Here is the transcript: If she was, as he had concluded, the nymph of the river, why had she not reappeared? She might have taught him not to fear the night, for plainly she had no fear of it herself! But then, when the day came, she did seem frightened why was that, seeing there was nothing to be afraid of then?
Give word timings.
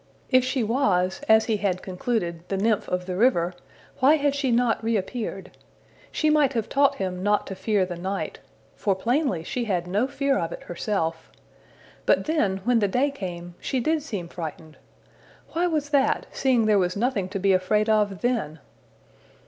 If 0.31 0.43
she 0.43 0.63
was, 0.63 1.21
as 1.29 1.45
he 1.45 1.57
had 1.57 1.83
concluded, 1.83 2.41
the 2.47 2.57
nymph 2.57 2.89
of 2.89 3.05
the 3.05 3.15
river, 3.15 3.53
why 3.99 4.15
had 4.15 4.33
she 4.33 4.49
not 4.49 4.83
reappeared? 4.83 5.51
She 6.11 6.31
might 6.31 6.53
have 6.53 6.67
taught 6.67 6.95
him 6.95 7.21
not 7.21 7.45
to 7.45 7.53
fear 7.53 7.85
the 7.85 7.97
night, 7.97 8.39
for 8.75 8.95
plainly 8.95 9.43
she 9.43 9.65
had 9.65 9.85
no 9.85 10.07
fear 10.07 10.39
of 10.39 10.51
it 10.51 10.63
herself! 10.63 11.29
But 12.07 12.25
then, 12.25 12.61
when 12.63 12.79
the 12.79 12.87
day 12.87 13.11
came, 13.11 13.53
she 13.59 13.79
did 13.79 14.01
seem 14.01 14.27
frightened 14.27 14.77
why 15.51 15.67
was 15.67 15.89
that, 15.89 16.25
seeing 16.31 16.65
there 16.65 16.79
was 16.79 16.97
nothing 16.97 17.29
to 17.29 17.37
be 17.37 17.53
afraid 17.53 17.87
of 17.87 18.21
then? 18.21 18.57